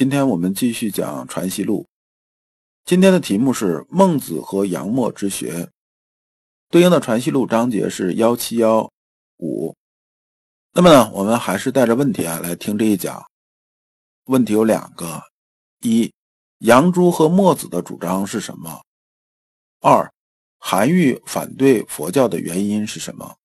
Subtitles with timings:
[0.00, 1.82] 今天我们继续讲《传习录》，
[2.86, 5.68] 今天的题目是孟子和杨墨之学，
[6.70, 8.90] 对应的《传习录》章节是幺七幺
[9.40, 9.76] 五。
[10.72, 13.22] 那么呢，我们还是带着问题啊来听这一讲。
[14.24, 15.22] 问题有两个：
[15.82, 16.10] 一，
[16.60, 18.80] 杨朱和墨子的主张是什么？
[19.80, 20.10] 二，
[20.56, 23.36] 韩愈反对佛教的原因是什么？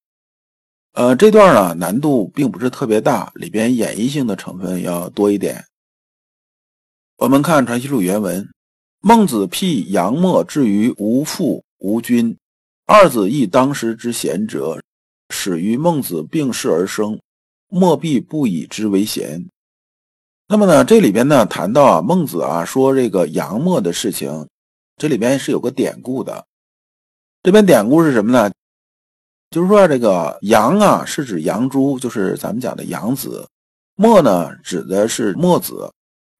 [0.94, 5.62] 呃，这段呢难度并不是特别大，里边演绎性的成分要多一点。
[7.18, 8.46] 我们看《传习录》原文：
[9.00, 12.38] 孟子辟杨墨至于无父无君，
[12.86, 14.84] 二子亦当时之贤者，
[15.30, 17.18] 始于孟子病逝而生，
[17.70, 19.48] 莫必不以之为贤。
[20.50, 24.50] 那么呢，这里边呢谈到啊，孟子啊说这个杨墨的事情，
[24.98, 26.46] 这里边是有个典故的。
[27.44, 28.52] 这边典故是什么呢？
[29.52, 33.48] 就是说这个杨啊是指杨朱，就是咱们讲的杨子；
[33.96, 35.90] 墨呢指的是墨子。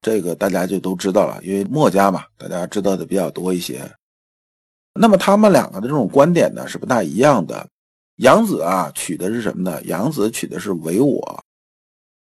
[0.06, 3.92] 这个大家就都知道了，因为墨家嘛，大家知道的比较多一些。
[4.92, 7.68] 那么他们两个的这种观点呢是不大一样的。
[8.18, 9.82] 杨子啊取的是什么呢？
[9.82, 11.44] 杨子取的是唯我。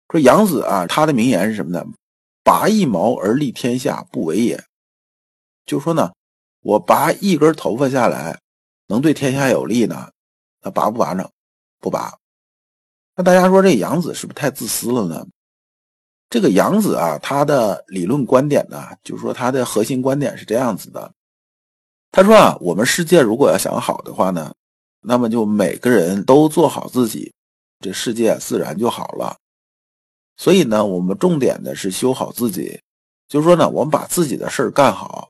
[0.07, 1.85] 说杨子啊，他的名言是什么呢？
[2.45, 4.63] 拔一毛而利天下，不为也。
[5.65, 6.13] 就说呢，
[6.61, 8.39] 我拔一根头发下来，
[8.87, 10.09] 能对天下有利呢？
[10.61, 11.29] 那拔不拔呢？
[11.81, 12.13] 不拔。
[13.17, 15.27] 那大家说这杨子是不是太自私了呢？
[16.29, 21.11] 这个杨子啊，他的理论观点呢，就是说他的核心观点是这样子的。
[22.11, 24.53] 他说啊，我们世界如果要想好的话呢，
[25.01, 27.31] 那么就每个人都做好自己，
[27.79, 29.37] 这世界自然就好了。
[30.37, 32.81] 所以呢，我们重点的是修好自己，
[33.27, 35.29] 就是说呢，我们把自己的事儿干好，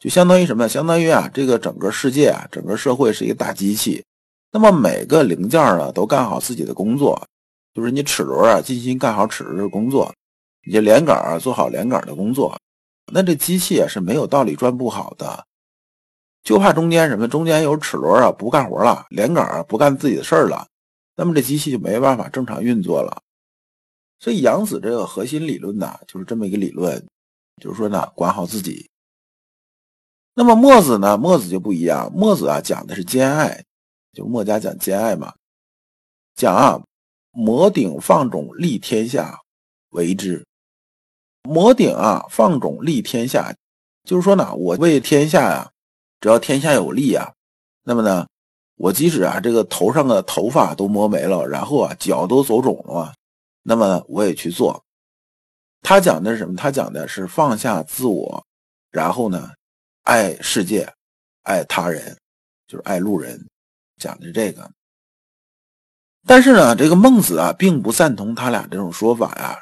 [0.00, 0.68] 就相当于什么？
[0.68, 4.04] 相当于啊，这个整个世界啊，整个社会是一个大机器，
[4.50, 7.26] 那么每个零件呢，都干好自己的工作。
[7.74, 10.14] 就是你齿轮啊，尽心干好齿轮的工作，
[10.64, 12.56] 你这连杆啊做好连杆的工作，
[13.12, 15.44] 那这机器啊是没有道理转不好的，
[16.44, 20.68] 就怕中间什么，中间有齿轮啊不干活了，连杆啊不干自己的事儿了，
[21.16, 23.20] 那么这机器就没办法正常运作了。
[24.20, 27.04] 所以杨子这个核心理论呢，就是这么一个理论，
[27.60, 28.88] 就是说呢，管好自己。
[30.34, 33.64] 那么墨子呢，墨子就不一样，墨子啊讲的是兼爱，
[34.12, 35.34] 就墨家讲兼爱嘛，
[36.36, 36.80] 讲啊。
[37.34, 39.40] 摩顶放踵利天下，
[39.90, 40.46] 为之。
[41.42, 43.54] 摩顶啊，放踵利天下，
[44.04, 45.70] 就是说呢，我为天下呀，
[46.20, 47.34] 只要天下有利啊，
[47.82, 48.26] 那么呢，
[48.76, 53.12] 我即使啊这个头上的头发都磨没了，然后啊脚都走肿了，
[53.62, 54.82] 那么我也去做。
[55.82, 56.54] 他讲的是什么？
[56.56, 58.42] 他讲的是放下自我，
[58.90, 59.50] 然后呢，
[60.04, 60.90] 爱世界，
[61.42, 62.16] 爱他人，
[62.66, 63.44] 就是爱路人，
[63.98, 64.70] 讲的是这个。
[66.26, 69.58] 但是呢，这个孟子啊，并不赞同他俩这种说法呀，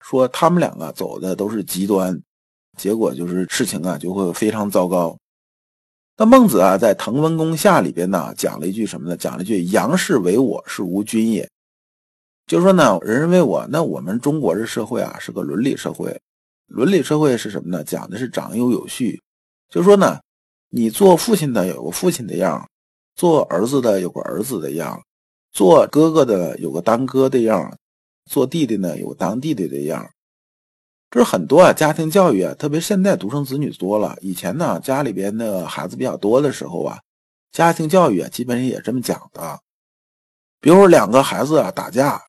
[0.00, 2.20] 说他们两个走的都是极端，
[2.76, 5.16] 结果就是事情啊就会非常糟糕。
[6.18, 9.16] 那孟子啊，在《滕文公下》里边呢，讲了一句什么呢？
[9.16, 11.48] 讲了一句“杨氏为我是无君也”，
[12.46, 13.66] 就是说呢，人人为我。
[13.70, 16.20] 那我们中国这社会啊，是个伦理社会，
[16.66, 17.82] 伦理社会是什么呢？
[17.82, 19.18] 讲的是长幼有序，
[19.70, 20.20] 就是说呢，
[20.68, 22.68] 你做父亲的有个父亲的样，
[23.16, 25.02] 做儿子的有个儿子的样。
[25.52, 27.78] 做哥哥的有个当哥的样
[28.24, 30.10] 做弟弟呢有个当弟弟的样
[31.10, 34.16] 这是很多啊家庭教育啊，特别现在独生子女多了。
[34.22, 36.98] 以前呢家里边的孩子比较多的时候啊，
[37.52, 39.60] 家庭教育啊基本上也这么讲的。
[40.58, 42.22] 比如两个孩子啊打架，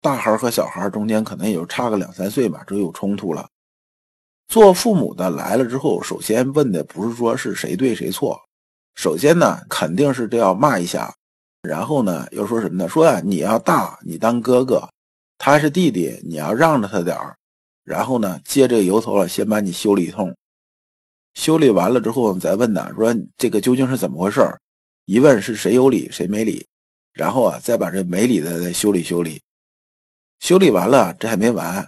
[0.00, 3.48] 大孩和小孩中间可能也就差个两三岁吧，这有冲突了。
[4.46, 8.40] 做父母的来了之后，首先问的不是说是谁对谁错，
[8.94, 11.12] 首先呢肯定是这要骂一下。
[11.62, 12.88] 然后呢，又说什么呢？
[12.88, 14.88] 说啊，你要大，你当哥哥，
[15.38, 17.36] 他是弟弟，你要让着他点儿。
[17.84, 20.34] 然后呢，借这个由头了，先把你修理一通。
[21.34, 24.60] 修理完了之后，再问呢，说这个究竟是怎么回事儿？
[25.06, 26.66] 一问是谁有理，谁没理。
[27.12, 29.40] 然后啊，再把这没理的再修理修理。
[30.38, 31.84] 修理完了，这还没完，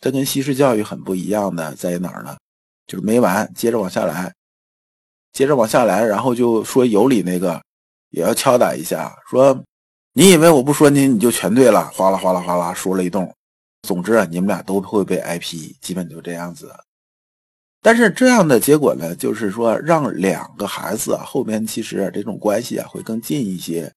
[0.00, 2.36] 这跟西式教育很不一样的在哪儿呢？
[2.86, 4.34] 就是没完，接着往下来，
[5.32, 7.62] 接着往下来，然后就说有理那个。
[8.10, 9.58] 也要敲打一下，说
[10.12, 11.84] 你以为我不说你你就全对了？
[11.94, 13.30] 哗啦哗啦哗啦说了一通，
[13.82, 16.74] 总之啊，你们俩都会被挨批，基本就这样子。
[17.82, 23.92] 但是这样的结果呢，就是说让两个孩子啊后边其实这种关系啊会更近一些。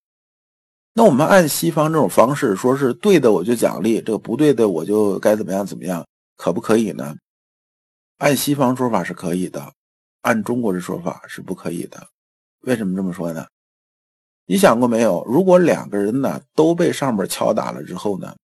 [0.94, 7.16] 那我们按西方这种方式，说是对的我就奖励，这个不对的我就该怎么样怎么样，可不可以呢？
[8.18, 9.72] 按西方说法是可以的，
[10.22, 12.06] 按中国的说法是不可以的。
[12.62, 13.46] 为什么这么说呢？
[14.52, 15.24] 你想过没有？
[15.28, 18.36] 如果两个人呢都被上边敲打了之后呢，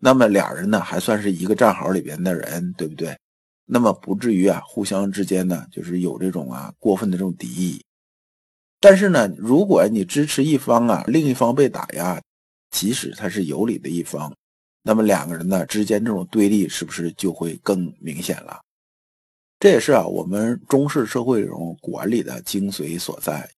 [0.00, 3.16] 那么俩人呢还算是一个战壕里边的人，对不对？
[3.64, 7.80] 那么不至于啊，互相之间呢，就是有这种啊过分的这种敌意。
[8.80, 12.20] 但是呢，如果你支持一方啊，另一方被打压，
[12.72, 14.34] 即使他是有理的一方，
[14.82, 18.60] 那么两个人呢之间这种对立是不是就会更明显了？
[19.60, 23.48] 这也是啊我们中式社会这种管理的精髓所在。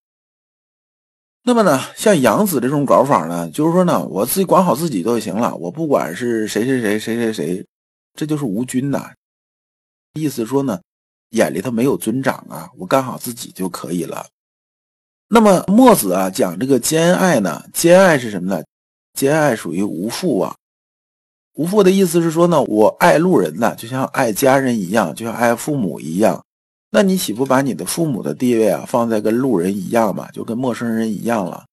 [1.46, 7.66] 那么呢，像杨子这种搞法呢，就是说呢，我自己管好自己就行了，我不管是谁谁谁谁谁谁，
[8.14, 9.12] 这就是无君呐。
[10.14, 10.80] 意思说呢，
[11.30, 14.26] 眼里头没有尊长啊，我干好自己就可以了。
[15.28, 18.62] 那么墨子啊讲这个兼爱呢，兼爱是什么呢？
[19.12, 20.54] 兼爱属于无父啊。
[21.54, 26.43] 无父的意思是说呢，我爱路人呢，就像爱家人一样，就像爱父母一样。
[26.94, 30.30] 那你岂不把你的父母的地位啊放在跟路人一样嘛？
[30.30, 31.66] 就跟陌生人一样了？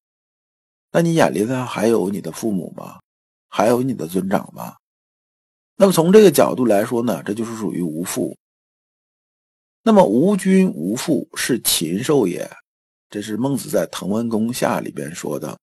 [0.92, 2.98] 那你眼里头还有你的父母吗？
[3.48, 4.74] 还有你的尊长吗？
[5.76, 8.36] 那么从这个角度来说呢，这就是属于无父。
[9.84, 12.50] 那么无君无父是禽兽也，
[13.08, 15.56] 这是孟子在《滕文公下》里边说的。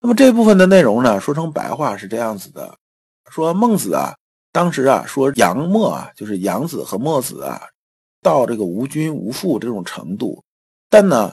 [0.00, 2.76] 那么这部分的内容呢，说成白话是这样子的：
[3.30, 4.12] 说孟子啊，
[4.50, 7.62] 当时啊说杨墨啊，就是杨子和墨子啊，
[8.26, 10.42] 到这个无君无父这种程度，
[10.90, 11.32] 但呢，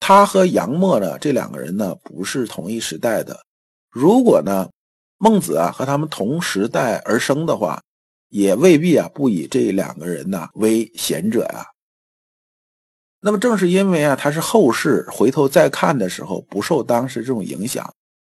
[0.00, 3.38] 他和杨墨呢这两个人呢不是同一时代的。
[3.88, 4.68] 如果呢？
[5.24, 7.80] 孟子啊，和他们同时代而生的话，
[8.30, 11.64] 也未必啊不以这两个人呢为贤者呀。
[13.20, 17.88] 那么正是因为啊他是后世回头再看的时候不受当时这种影响，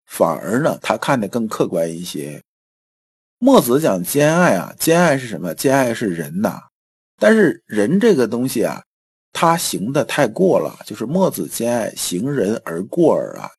[0.05, 2.41] 反而呢他看的更客观一些。
[3.37, 5.53] 墨子讲兼爱啊，兼爱是什么？
[5.53, 6.57] 兼爱是人呐。
[7.17, 8.83] 但是人这个东西啊，
[9.33, 13.49] 他行的太过了，就是墨子兼爱行人而过耳啊。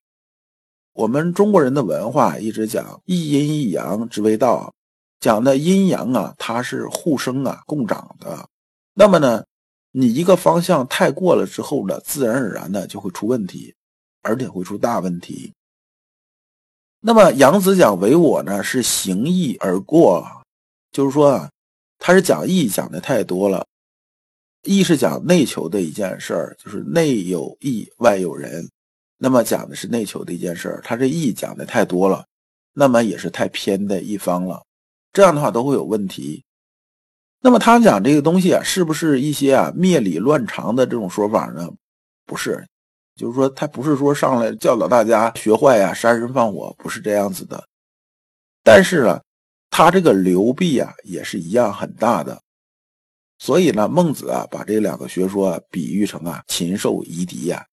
[0.92, 4.72] 我们中国人的文化一直讲一阴一阳之为道，
[5.20, 8.48] 讲的阴阳啊，它是互生啊、共长的。
[8.94, 9.44] 那么呢，
[9.92, 13.74] 你一个方向太过了之后呢，自然而然的就会出问题，
[14.22, 15.52] 而且会出大问题。
[17.00, 20.26] 那么杨子讲唯我呢，是行义而过，
[20.90, 21.50] 就是说啊，
[21.98, 23.66] 他是讲义讲的太多了。
[24.62, 28.68] 义是讲内求的一件事儿，就是内有义，外有人。
[29.16, 32.24] 那么讲的是内求的一件事儿，他这义讲的太多了，
[32.72, 34.64] 那么也是太偏的一方了，
[35.12, 36.44] 这样的话都会有问题。
[37.40, 41.68] 那么他讲这个东西啊，是不是一些啊灭理乱常的这种说法呢？
[42.26, 42.66] 不是，
[43.14, 47.64] 就是说他不是说上来教导大家学坏呀、杀人放火，不是这样子的。
[48.62, 49.20] 但是呢，
[49.78, 52.42] 他这个流弊啊也是一样很大的。
[53.38, 57.64] 所以呢，孟子啊把这两个学说啊比喻成啊禽兽夷狄呀。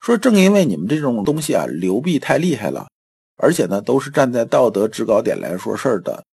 [0.00, 2.88] 说正因为你们这种东西啊流弊太厉害了，
[3.36, 6.24] 而且呢都是站在道德制高点来说事儿的。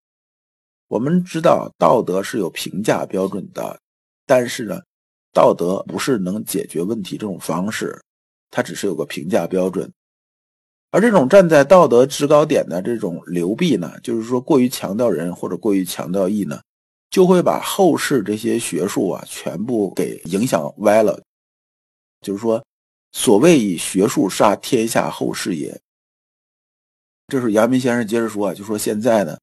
[0.88, 3.78] 我们知道道德是有评价标准的，
[4.26, 4.80] 但是呢，
[5.34, 8.02] 道德不是能解决问题这种方式，
[8.50, 9.92] 它只是有个评价标准。
[10.92, 16.62] 而这种站在道德制高点的这种流弊呢，就是说过于强调人或者过于强调义呢，
[17.10, 21.22] 就会把后世这些学术啊全部给影响歪了，
[22.22, 22.64] 就是说。
[23.12, 25.76] 所谓以学术杀天下后世也，
[27.28, 29.36] 这是阳明先生接着说啊，就说现在呢，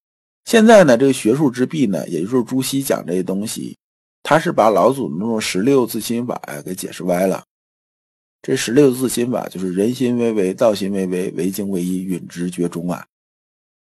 [0.45, 3.77] 现在呢，这个学术之弊呢，也就是朱熹讲这些东西，
[4.23, 7.43] 他是把老祖那种十六字心法给解释歪了。
[8.47, 13.05] 这十六字心法就是人心为为，道心为为，为精为一，允直绝中啊。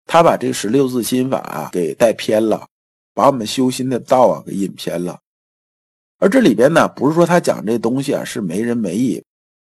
[0.05, 2.65] 他把这十六字心法啊给带偏了，
[3.13, 5.19] 把我们修心的道啊给引偏了。
[6.19, 9.21] 而这里边呢，不是说他讲这东西啊是没人没义。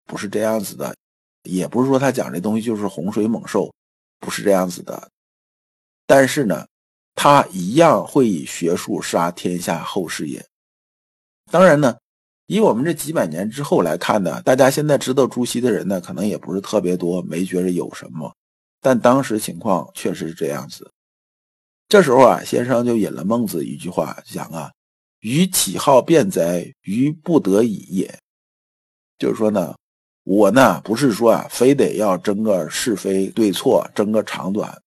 [0.07, 0.95] 不是这样子的，
[1.43, 3.71] 也不是说他讲这东西就是洪水猛兽，
[4.19, 5.11] 不是这样子的。
[6.07, 6.65] 但是呢，
[7.13, 10.43] 他一样会以学术杀天下后世也。
[11.51, 11.95] 当然呢，
[12.51, 18.29] 以我们这几百年之后来看呢，大家现在知道朱熹的人呢，可能也不是特别多，没觉着有什么。
[18.81, 20.91] 但当时情况确实是这样子。
[21.87, 24.69] 这时候啊，先生就引了孟子一句话，讲啊
[25.23, 26.69] ：“于启好辩哉？
[26.81, 28.19] 于不得已也。”
[29.17, 29.73] 就是说呢。
[30.25, 34.77] 我呢，不是说啊，非得要争个是非对错，争个长短，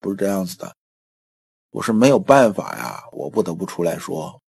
[0.00, 0.74] 不是这样子的。
[1.70, 4.41] 我是没有办法呀，我不得不出来说。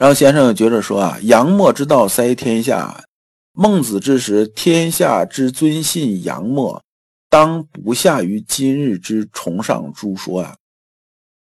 [0.00, 3.04] 然后先生觉着说啊，杨墨之道塞天下，
[3.52, 6.82] 孟子之时，天下之尊信杨墨，
[7.28, 10.56] 当不下于今日之崇尚诸说啊。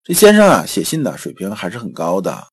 [0.03, 2.49] 这先生啊，写信的水平还是很高的。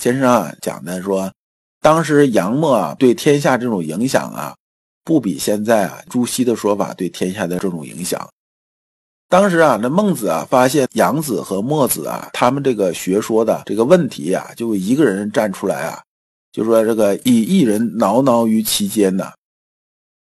[0.00, 1.32] 先生啊，讲的说，
[1.80, 4.56] 当时杨墨啊对天下这种影响啊，
[5.04, 8.28] 不比现在啊朱熹的说法对天下的这种影响。
[9.28, 16.00] 当时啊，那孟子啊，发现杨子和墨子啊，他们这个学说的这个问题啊，就一个人站出来啊，
[16.52, 19.32] 就说这个以一人挠挠于其间呢，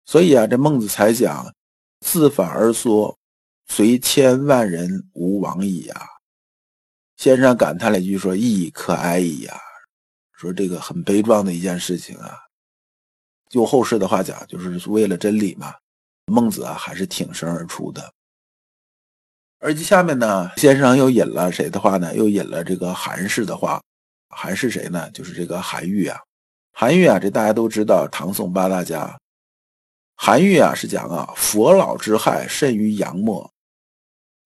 [0.07, 1.53] 所以啊，这孟子才讲
[2.01, 3.19] 自反而缩，
[3.67, 6.01] 随千万人无往矣啊。
[7.19, 9.59] 先生感叹了一句说：“亦可哀矣呀！”
[10.33, 12.35] 说这个很悲壮的一件事情啊。
[13.53, 15.75] 用后世的话讲，就是为了真理嘛，
[16.27, 18.13] 孟子啊，还是挺身而出的。
[19.59, 22.15] 而且下面呢，先生又引了谁的话呢？
[22.15, 23.81] 又引了这个韩氏的话。
[24.29, 25.11] 韩氏谁呢？
[25.13, 26.19] 就是这个韩愈啊。
[26.73, 29.19] 韩愈啊，这大家都知道，唐宋八大家。
[30.15, 33.51] 韩愈啊，是讲啊，佛老之害甚于杨墨。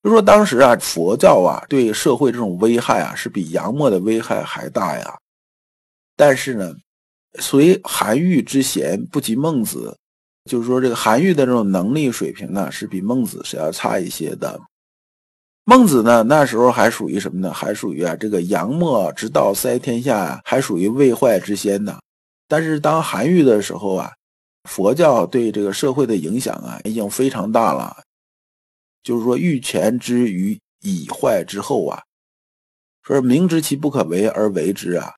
[0.03, 5.19] 就说当时啊，佛教啊对社会这种危害啊，是比杨墨的危害还大呀。
[6.17, 6.73] 但是呢，
[7.41, 9.99] 随韩愈之贤不及孟子，
[10.49, 14.61] 就是说这个韩愈的这种能力水平呢，是比孟子是要差一些的。
[15.71, 17.53] 孟子呢，那时候还属于什么呢？
[17.53, 22.01] 还属于啊，这个杨墨之道塞天下，还属于未坏之先呢。
[22.49, 24.11] 但是当韩愈的时候啊，
[24.69, 28.03] 佛教对这个社会的影响啊，已经非常大了。
[29.05, 32.03] 就是说，欲前之于已坏之后啊，
[33.05, 35.15] 说明知其不可为而为之啊，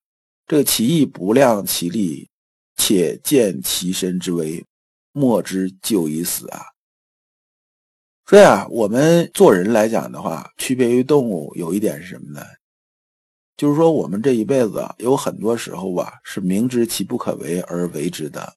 [0.47, 2.29] 这个其意不量其力，
[2.77, 4.63] 且见其身之危，
[5.13, 6.72] 莫之就已死啊。
[8.27, 12.41] 所以啊，我们做人来讲的话，区别于动物有一点是什么呢？
[13.57, 18.55] 就是说，我们这一辈子有很多时候啊，是明知其不可为而为之的。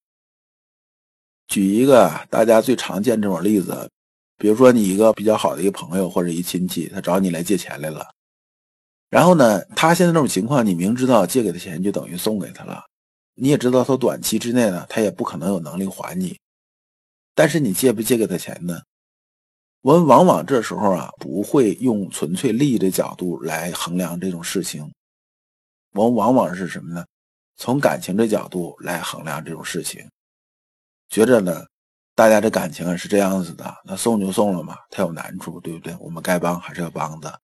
[1.47, 3.89] 举一个大家最常见这种例子，
[4.37, 8.07] 比如说你一个比较好的一个朋友或者一亲戚，他找你来借钱来了，
[9.09, 12.83] 然后呢，他现在这种情况，你明知道借给他钱就等于送给他了，
[13.35, 16.39] 你也知道他短期之内呢，他也不可能有能力还你，
[17.35, 18.79] 但是你借不借给他钱呢？
[19.85, 24.91] 我们往往这时候啊，不会用纯粹利益的角度来衡量这种事情。
[25.91, 27.05] 我们往往是什么呢？
[27.55, 30.03] 从感情的角度来衡量这种事情，
[31.07, 31.63] 觉着呢，
[32.15, 35.95] 大家的感情是这样子的，那送就送了嘛，他有难处，对不对？
[35.99, 37.39] 我们该帮还是要帮的，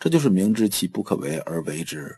[0.00, 2.12] 这就是明知其不可为而为之。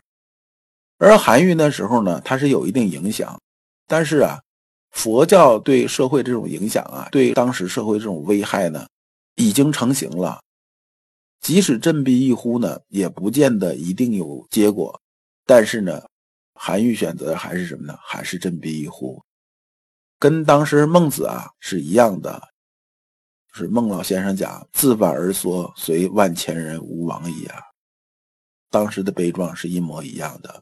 [0.97, 3.39] 而韩愈那时候呢，他是有一定影响，
[3.85, 4.41] 但是啊，
[4.89, 8.87] 佛教对社会这种影响啊，对当时社会这种危害呢？
[9.39, 10.43] 已经成型了，
[11.39, 15.01] 即使振臂一呼呢，也不见得一定有结果。
[15.45, 16.03] 但是呢，
[16.53, 17.97] 韩愈选择还是什么呢？
[18.01, 19.23] 还是振臂一呼，
[20.19, 22.49] 跟当时孟子啊是一样的，
[23.53, 27.61] 是孟老先生讲“自反而缩，随万千人吾往矣”啊。
[28.69, 30.61] 当时的悲壮是一模一样的。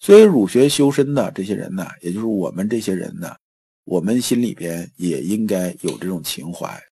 [0.00, 3.36] 所以儒学修身的这些人呢，也就是我们这些人呢，
[3.84, 6.82] 我们心里边也应该有这种情怀。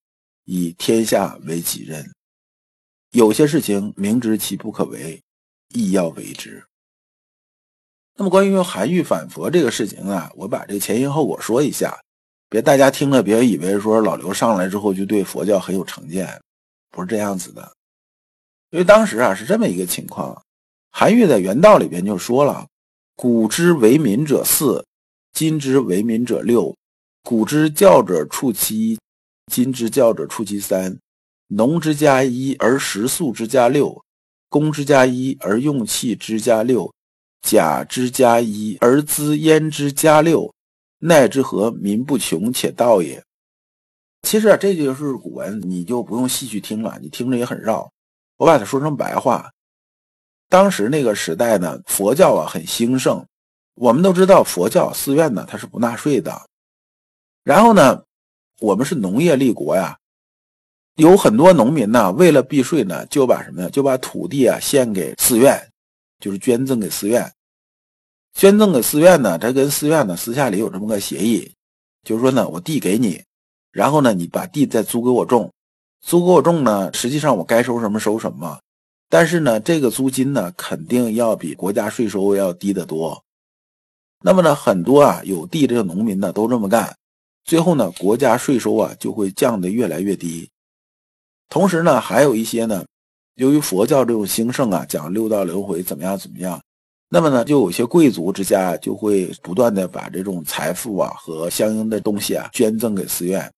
[0.44, 2.12] 以天下为己任，
[3.10, 5.22] 有些事情明知其不可为，
[5.68, 6.64] 亦要为之。
[8.16, 11.98] 那么关于韩愈反佛这个事情啊，我把这前因后果说一下，
[12.48, 16.40] 别大家听了别以为说老刘上来之后就对佛教很有成见，
[16.90, 17.72] 不是这样子的。
[18.70, 20.42] 因为当时啊是这么一个情况，
[20.90, 22.66] 韩愈在《原道》里边就说了
[23.16, 24.86] ：“古之为民者四，
[25.32, 26.76] 今之为民者六。
[27.22, 28.98] 古之教者处其一。”
[29.50, 30.96] 今之教者出其三，
[31.48, 34.04] 农之加一而食粟之加六，
[34.48, 36.94] 工之加一而用器之加六，
[37.42, 40.54] 甲之加一而资焉之加六，
[41.00, 41.72] 奈之何？
[41.72, 43.20] 民不穷且道也。
[44.22, 47.90] 其实啊，这就是古文，你就不用细去听了，你听着也很绕。
[48.36, 49.50] 我把它说成白话。
[50.48, 53.26] 当时那个时代呢，佛教啊很兴盛。
[53.74, 56.40] 我们都知道，佛教寺院呢它是不纳税的。
[57.42, 58.04] 然后呢？
[58.60, 59.96] 我们是农业立国呀，
[60.96, 63.68] 有很多农民呢，为了避税呢，就把什么呀？
[63.70, 65.58] 就把土地啊献给寺院，
[66.20, 67.32] 就是捐赠给寺院。
[68.34, 71.52] 捐赠给寺院呢，他跟寺院呢私下里有这么个协议，
[72.04, 73.22] 就是说呢，我地给你，
[73.72, 75.50] 然后呢，你把地再租给我种，
[76.00, 78.60] 租给我种呢，实际上我该收什么收什么，
[79.08, 83.24] 但是呢，这个租金呢，肯定要比国家税收要低得多。
[84.22, 86.94] 那么呢，很多啊有地这个农民呢，都这么干。
[87.50, 90.48] 最后呢，国家税收啊就会降得越来越低。
[91.48, 92.84] 同时呢，还有一些呢
[93.34, 96.62] 由于佛教这种兴盛啊，讲六道轮回怎么样怎么样，
[97.08, 103.52] 那么呢，就有些贵族之家就会不断的把这种财富啊和相应的东西啊捐赠给寺院。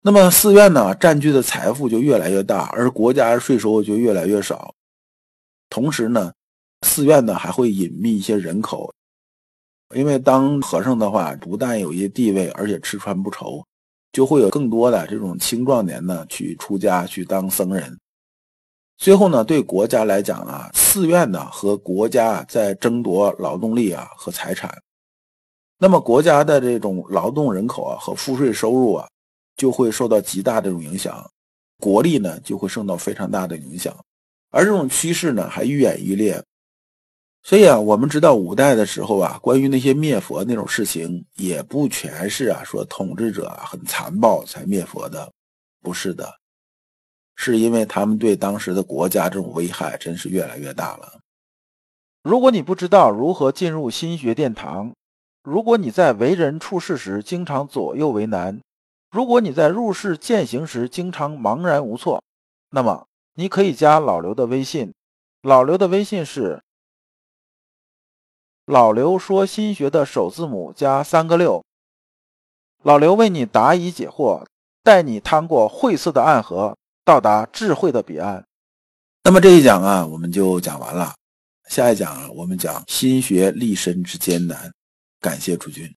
[0.00, 4.72] 那么寺院呢，占据的财富就越来越大，而国家税收就越来越少。
[5.68, 6.32] 同时呢，
[6.86, 8.94] 寺院呢还会隐秘一些人口，
[9.94, 13.64] 因为当和尚的话，不但有一些地位，而且吃穿不愁，
[14.12, 17.98] 就会有更多的这种青壮年呢去出家去当僧人。
[18.98, 24.82] 最后呢，对国家来讲啊，寺院呢和国家在争夺劳动力啊和财产，
[25.78, 29.06] 那么国家的这种劳动人口啊和赋税收入啊。
[29.54, 31.30] 就会受到极大的这种影响，
[31.78, 33.94] 国力呢就会受到非常大的影响，
[34.50, 36.42] 而这种趋势呢还愈演愈烈。
[37.42, 45.30] 所以啊，我们知道五代的时候啊，关于那些灭佛那种事情，也不全是啊说统治者很残暴才灭佛的，
[45.80, 46.32] 不是的，
[47.34, 51.20] 是因为他们对当时的国家这种危害真是越来越大了。
[52.22, 54.92] 如果你不知道如何进入心学殿堂，
[55.42, 58.60] 如果你在为人处事时经常左右为难。
[59.10, 62.22] 如果你在入世践行时经常茫然无措，
[62.70, 64.94] 那么你可以加老刘的微信。
[65.42, 66.62] 老刘的微信是
[68.66, 71.64] “老刘说心学”的首字母加三个六。
[72.82, 74.44] 老刘为你答疑解惑，
[74.82, 78.44] 带你趟过晦涩的暗河，到达智慧的彼岸。
[79.24, 81.14] 那么这一讲啊，我们就讲完了。
[81.68, 84.72] 下一讲我们讲心学立身之艰难。
[85.20, 85.92] 感谢诸君。